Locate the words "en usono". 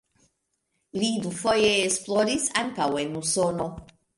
3.05-3.71